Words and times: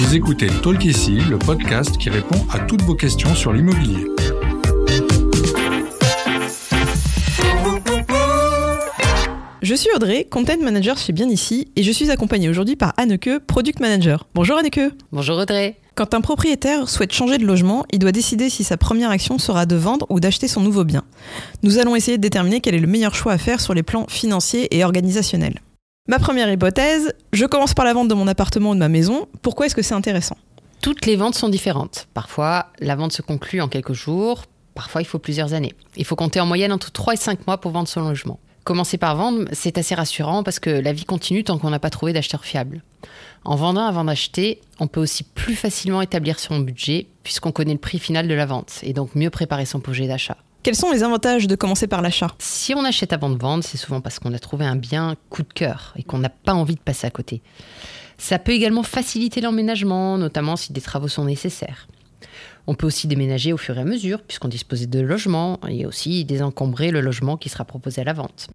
Vous 0.00 0.14
écoutez 0.14 0.46
Talk 0.62 0.84
ici, 0.84 1.16
le 1.28 1.40
podcast 1.40 1.98
qui 1.98 2.08
répond 2.08 2.46
à 2.52 2.60
toutes 2.60 2.82
vos 2.82 2.94
questions 2.94 3.34
sur 3.34 3.52
l'immobilier. 3.52 4.06
Je 9.60 9.74
suis 9.74 9.90
Audrey, 9.96 10.24
content 10.30 10.56
manager 10.62 10.96
chez 10.96 11.12
Bien 11.12 11.28
Ici, 11.28 11.72
et 11.74 11.82
je 11.82 11.90
suis 11.90 12.12
accompagnée 12.12 12.48
aujourd'hui 12.48 12.76
par 12.76 12.94
Anneke, 12.96 13.40
product 13.44 13.80
manager. 13.80 14.28
Bonjour 14.36 14.56
Anneke. 14.56 14.78
Bonjour 15.10 15.36
Audrey. 15.36 15.80
Quand 15.96 16.14
un 16.14 16.20
propriétaire 16.20 16.88
souhaite 16.88 17.12
changer 17.12 17.38
de 17.38 17.44
logement, 17.44 17.84
il 17.90 17.98
doit 17.98 18.12
décider 18.12 18.50
si 18.50 18.62
sa 18.62 18.76
première 18.76 19.10
action 19.10 19.38
sera 19.38 19.66
de 19.66 19.74
vendre 19.74 20.06
ou 20.10 20.20
d'acheter 20.20 20.46
son 20.46 20.60
nouveau 20.60 20.84
bien. 20.84 21.02
Nous 21.64 21.78
allons 21.78 21.96
essayer 21.96 22.18
de 22.18 22.22
déterminer 22.22 22.60
quel 22.60 22.76
est 22.76 22.80
le 22.80 22.86
meilleur 22.86 23.16
choix 23.16 23.32
à 23.32 23.38
faire 23.38 23.60
sur 23.60 23.74
les 23.74 23.82
plans 23.82 24.06
financiers 24.08 24.68
et 24.76 24.84
organisationnels. 24.84 25.60
Ma 26.10 26.18
première 26.18 26.50
hypothèse, 26.50 27.12
je 27.34 27.44
commence 27.44 27.74
par 27.74 27.84
la 27.84 27.92
vente 27.92 28.08
de 28.08 28.14
mon 28.14 28.26
appartement 28.28 28.70
ou 28.70 28.74
de 28.74 28.78
ma 28.78 28.88
maison. 28.88 29.28
Pourquoi 29.42 29.66
est-ce 29.66 29.74
que 29.74 29.82
c'est 29.82 29.92
intéressant? 29.92 30.38
Toutes 30.80 31.04
les 31.04 31.16
ventes 31.16 31.34
sont 31.34 31.50
différentes. 31.50 32.08
Parfois, 32.14 32.68
la 32.78 32.96
vente 32.96 33.12
se 33.12 33.20
conclut 33.20 33.60
en 33.60 33.68
quelques 33.68 33.92
jours, 33.92 34.44
parfois 34.74 35.02
il 35.02 35.04
faut 35.04 35.18
plusieurs 35.18 35.52
années. 35.52 35.74
Il 35.96 36.06
faut 36.06 36.16
compter 36.16 36.40
en 36.40 36.46
moyenne 36.46 36.72
entre 36.72 36.90
3 36.92 37.12
et 37.12 37.16
5 37.18 37.46
mois 37.46 37.60
pour 37.60 37.72
vendre 37.72 37.88
son 37.88 38.00
logement. 38.00 38.40
Commencer 38.64 38.96
par 38.96 39.16
vendre, 39.16 39.44
c'est 39.52 39.76
assez 39.76 39.94
rassurant 39.94 40.42
parce 40.42 40.60
que 40.60 40.70
la 40.70 40.94
vie 40.94 41.04
continue 41.04 41.44
tant 41.44 41.58
qu'on 41.58 41.68
n'a 41.68 41.78
pas 41.78 41.90
trouvé 41.90 42.14
d'acheteur 42.14 42.42
fiable. 42.42 42.82
En 43.44 43.56
vendant 43.56 43.84
avant 43.84 44.04
d'acheter, 44.04 44.62
on 44.80 44.86
peut 44.86 45.00
aussi 45.00 45.24
plus 45.24 45.56
facilement 45.56 46.00
établir 46.00 46.38
son 46.38 46.60
budget 46.60 47.06
puisqu'on 47.22 47.52
connaît 47.52 47.74
le 47.74 47.78
prix 47.78 47.98
final 47.98 48.28
de 48.28 48.34
la 48.34 48.46
vente 48.46 48.80
et 48.82 48.94
donc 48.94 49.14
mieux 49.14 49.28
préparer 49.28 49.66
son 49.66 49.80
projet 49.80 50.06
d'achat. 50.06 50.38
Quels 50.64 50.74
sont 50.74 50.90
les 50.90 51.04
avantages 51.04 51.46
de 51.46 51.54
commencer 51.54 51.86
par 51.86 52.02
l'achat? 52.02 52.34
Si 52.40 52.74
on 52.74 52.84
achète 52.84 53.12
avant 53.12 53.30
de 53.30 53.38
vendre, 53.38 53.62
c'est 53.62 53.76
souvent 53.76 54.00
parce 54.00 54.18
qu'on 54.18 54.34
a 54.34 54.38
trouvé 54.40 54.66
un 54.66 54.74
bien 54.74 55.14
coup 55.30 55.42
de 55.42 55.52
cœur 55.52 55.94
et 55.96 56.02
qu'on 56.02 56.18
n'a 56.18 56.28
pas 56.28 56.52
envie 56.52 56.74
de 56.74 56.80
passer 56.80 57.06
à 57.06 57.10
côté. 57.10 57.42
Ça 58.18 58.40
peut 58.40 58.52
également 58.52 58.82
faciliter 58.82 59.40
l'emménagement, 59.40 60.18
notamment 60.18 60.56
si 60.56 60.72
des 60.72 60.80
travaux 60.80 61.06
sont 61.06 61.24
nécessaires. 61.24 61.86
On 62.66 62.74
peut 62.74 62.88
aussi 62.88 63.06
déménager 63.06 63.52
au 63.52 63.56
fur 63.56 63.78
et 63.78 63.82
à 63.82 63.84
mesure, 63.84 64.20
puisqu'on 64.22 64.48
dispose 64.48 64.88
de 64.88 65.00
logements, 65.00 65.60
et 65.68 65.86
aussi 65.86 66.24
désencombrer 66.24 66.90
le 66.90 67.00
logement 67.00 67.36
qui 67.36 67.48
sera 67.48 67.64
proposé 67.64 68.00
à 68.00 68.04
la 68.04 68.12
vente. 68.12 68.48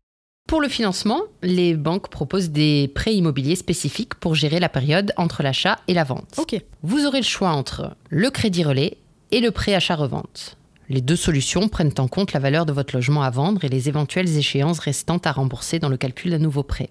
Pour 0.48 0.59
le 0.59 0.68
financement, 0.68 1.22
les 1.42 1.74
banques 1.74 2.09
proposent 2.09 2.50
des 2.50 2.92
prêts 2.94 3.16
immobiliers 3.16 3.56
spécifiques 3.56 4.16
pour 4.16 4.36
gérer 4.36 4.59
la 4.59 4.70
période 4.70 5.14
entre 5.16 5.42
l'achat 5.42 5.80
et 5.88 5.94
la 5.94 6.04
vente. 6.04 6.38
Vous 6.84 7.06
aurez 7.06 7.22
le 7.22 7.26
choix 7.26 7.52
entre 7.52 7.96
le 8.09 8.30
crédit 8.30 8.66
relais 8.66 8.98
et 9.31 9.40
le 9.40 9.52
prêt 9.52 9.74
achat-revente. 9.74 10.58
Les 10.89 11.02
deux 11.02 11.16
solutions 11.16 11.70
prennent 11.70 11.94
en 11.98 12.08
compte 12.08 12.34
la 12.34 12.39
valeur 12.39 12.66
de 12.66 12.73
votre 12.73 12.95
logement 12.95 13.23
à 13.23 13.30
vendre 13.30 13.64
et 13.64 13.70
les 13.70 13.88
éventuelles 13.88 14.38
échéances 14.38 14.80
restantes 14.80 15.25
à 15.25 15.31
rembourser 15.31 15.80
dans 15.80 15.90
le 15.90 15.98
calcul 15.98 16.31
d'un 16.31 16.40
nouveau 16.40 16.64
prêt. 16.64 16.90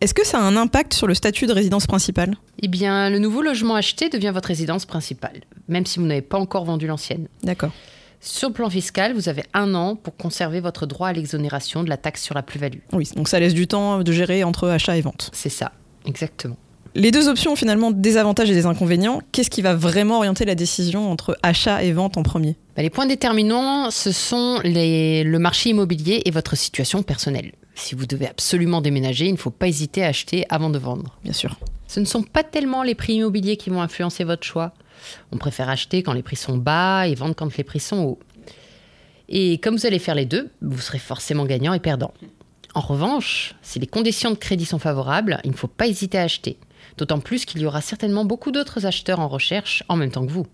Est-ce 0.00 0.14
que 0.14 0.26
ça 0.26 0.38
a 0.38 0.42
un 0.42 0.56
impact 0.56 0.94
sur 0.94 1.06
le 1.06 1.14
statut 1.14 1.46
de 1.46 1.52
résidence 1.52 1.86
principale? 1.86 2.36
Eh 2.62 2.68
bien, 2.68 3.10
le 3.10 3.18
nouveau 3.18 3.42
logement 3.42 3.74
acheté 3.74 4.08
devient 4.08 4.30
votre 4.32 4.48
résidence 4.48 4.86
principale, 4.86 5.40
même 5.68 5.84
si 5.84 5.98
vous 5.98 6.06
n'avez 6.06 6.22
pas 6.22 6.38
encore 6.38 6.64
vendu 6.64 6.86
l'ancienne. 6.86 7.28
D'accord. 7.42 7.70
Sur 8.22 8.48
le 8.48 8.54
plan 8.54 8.68
fiscal, 8.68 9.14
vous 9.14 9.28
avez 9.28 9.44
un 9.54 9.74
an 9.74 9.96
pour 9.96 10.16
conserver 10.16 10.60
votre 10.60 10.86
droit 10.86 11.08
à 11.08 11.12
l'exonération 11.12 11.82
de 11.82 11.88
la 11.88 11.96
taxe 11.96 12.22
sur 12.22 12.34
la 12.34 12.42
plus-value. 12.42 12.80
Oui, 12.92 13.08
donc 13.16 13.28
ça 13.28 13.40
laisse 13.40 13.54
du 13.54 13.66
temps 13.66 14.02
de 14.02 14.12
gérer 14.12 14.44
entre 14.44 14.68
achat 14.68 14.96
et 14.96 15.00
vente. 15.00 15.30
C'est 15.32 15.48
ça, 15.48 15.72
exactement. 16.06 16.56
Les 16.94 17.12
deux 17.12 17.28
options 17.28 17.52
ont 17.52 17.56
finalement 17.56 17.92
des 17.92 18.16
avantages 18.16 18.50
et 18.50 18.54
des 18.54 18.66
inconvénients. 18.66 19.20
Qu'est-ce 19.30 19.50
qui 19.50 19.62
va 19.62 19.74
vraiment 19.74 20.16
orienter 20.18 20.44
la 20.44 20.56
décision 20.56 21.10
entre 21.10 21.38
achat 21.42 21.84
et 21.84 21.92
vente 21.92 22.16
en 22.16 22.22
premier? 22.24 22.56
Bah, 22.76 22.82
les 22.82 22.90
points 22.90 23.06
déterminants, 23.06 23.90
ce 23.92 24.10
sont 24.10 24.60
les- 24.64 25.22
le 25.22 25.38
marché 25.38 25.70
immobilier 25.70 26.22
et 26.24 26.30
votre 26.32 26.56
situation 26.56 27.02
personnelle. 27.04 27.52
Si 27.76 27.94
vous 27.94 28.06
devez 28.06 28.26
absolument 28.26 28.80
déménager, 28.80 29.26
il 29.26 29.32
ne 29.32 29.36
faut 29.38 29.50
pas 29.50 29.68
hésiter 29.68 30.04
à 30.04 30.08
acheter 30.08 30.44
avant 30.48 30.68
de 30.68 30.78
vendre. 30.78 31.16
Bien 31.22 31.32
sûr. 31.32 31.56
Ce 31.86 32.00
ne 32.00 32.04
sont 32.04 32.22
pas 32.22 32.42
tellement 32.42 32.82
les 32.82 32.96
prix 32.96 33.14
immobiliers 33.14 33.56
qui 33.56 33.70
vont 33.70 33.82
influencer 33.82 34.24
votre 34.24 34.44
choix. 34.44 34.72
On 35.32 35.38
préfère 35.38 35.68
acheter 35.68 36.02
quand 36.02 36.12
les 36.12 36.22
prix 36.22 36.36
sont 36.36 36.56
bas 36.56 37.06
et 37.06 37.14
vendre 37.14 37.34
quand 37.36 37.56
les 37.56 37.64
prix 37.64 37.80
sont 37.80 38.02
hauts. 38.02 38.18
Et 39.28 39.58
comme 39.58 39.76
vous 39.76 39.86
allez 39.86 40.00
faire 40.00 40.16
les 40.16 40.26
deux, 40.26 40.50
vous 40.60 40.80
serez 40.80 40.98
forcément 40.98 41.46
gagnant 41.46 41.72
et 41.72 41.78
perdant. 41.80 42.12
En 42.74 42.80
revanche, 42.80 43.54
si 43.62 43.78
les 43.78 43.86
conditions 43.86 44.30
de 44.30 44.36
crédit 44.36 44.66
sont 44.66 44.78
favorables, 44.78 45.40
il 45.44 45.52
ne 45.52 45.56
faut 45.56 45.68
pas 45.68 45.86
hésiter 45.86 46.18
à 46.18 46.22
acheter. 46.22 46.58
D'autant 46.96 47.20
plus 47.20 47.44
qu'il 47.44 47.60
y 47.60 47.66
aura 47.66 47.80
certainement 47.80 48.24
beaucoup 48.24 48.50
d'autres 48.50 48.86
acheteurs 48.86 49.20
en 49.20 49.28
recherche 49.28 49.82
en 49.88 49.96
même 49.96 50.10
temps 50.10 50.26
que 50.26 50.32
vous. 50.32 50.46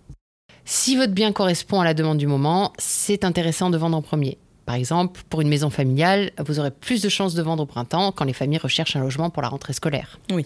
Si 0.65 0.97
votre 0.97 1.13
bien 1.13 1.33
correspond 1.33 1.81
à 1.81 1.85
la 1.85 1.95
demande 1.95 2.19
du 2.19 2.27
moment, 2.27 2.73
c'est 2.79 3.25
intéressant 3.25 3.71
de 3.71 3.79
vendre 3.79 3.97
en 3.97 4.03
premier. 4.03 4.39
Par 4.65 4.75
exemple, 4.75 5.23
pour 5.31 5.41
une 5.41 5.49
maison 5.49 5.71
familiale, 5.71 6.33
vous 6.45 6.59
aurez 6.59 6.73
plus 6.73 7.01
de 7.01 7.09
chances 7.09 7.35
de 7.35 7.43
vendre 7.43 7.63
au 7.63 7.67
printemps 7.67 8.11
quand 8.11 8.25
les 8.25 8.33
familles 8.33 8.59
recherchent 8.59 8.97
un 8.97 9.01
logement 9.01 9.31
pour 9.31 9.43
la 9.43 9.49
rentrée 9.49 9.73
scolaire. 9.73 10.19
Oui. 10.33 10.45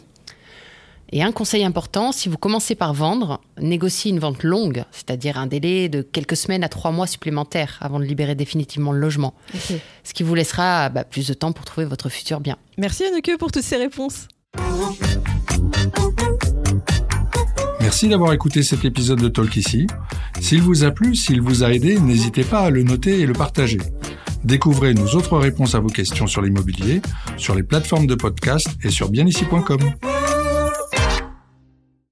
Et 1.13 1.23
un 1.23 1.33
conseil 1.33 1.65
important, 1.65 2.13
si 2.13 2.29
vous 2.29 2.37
commencez 2.37 2.75
par 2.75 2.95
vendre, 2.95 3.41
négociez 3.59 4.11
une 4.11 4.21
vente 4.21 4.45
longue, 4.45 4.85
c'est-à-dire 4.93 5.39
un 5.39 5.47
délai 5.47 5.89
de 5.89 6.03
quelques 6.03 6.37
semaines 6.37 6.63
à 6.63 6.69
trois 6.69 6.93
mois 6.93 7.07
supplémentaires 7.07 7.79
avant 7.81 7.99
de 7.99 8.05
libérer 8.05 8.35
définitivement 8.35 8.93
le 8.93 9.01
logement. 9.01 9.35
Ce 10.05 10.13
qui 10.13 10.23
vous 10.23 10.35
laissera 10.35 10.89
bah, 10.89 11.05
plus 11.05 11.27
de 11.27 11.35
temps 11.35 11.53
pour 11.53 11.65
trouver 11.65 11.87
votre 11.87 12.09
futur 12.11 12.41
bien. 12.41 12.57
Merci 12.79 13.05
Anneke 13.05 13.39
pour 13.39 13.51
toutes 13.51 13.65
ces 13.65 13.77
réponses. 13.77 14.29
Merci 18.01 18.13
d'avoir 18.13 18.33
écouté 18.33 18.63
cet 18.63 18.87
épisode 18.87 19.21
de 19.21 19.29
Talk 19.29 19.55
ici. 19.59 19.87
S'il 20.41 20.63
vous 20.63 20.85
a 20.85 20.91
plu, 20.91 21.15
s'il 21.15 21.43
vous 21.43 21.65
a 21.65 21.71
aidé, 21.71 22.01
n'hésitez 22.01 22.45
pas 22.45 22.61
à 22.61 22.71
le 22.71 22.83
noter 22.83 23.21
et 23.21 23.27
le 23.27 23.35
partager. 23.35 23.77
Découvrez 24.43 24.95
nos 24.95 25.09
autres 25.17 25.37
réponses 25.37 25.75
à 25.75 25.81
vos 25.81 25.91
questions 25.91 26.27
sur 26.27 26.41
l'immobilier, 26.41 27.03
sur 27.37 27.55
les 27.55 27.63
plateformes 27.63 28.07
de 28.07 28.15
podcast 28.15 28.69
et 28.83 28.89
sur 28.89 29.11
bienici.com. 29.11 29.81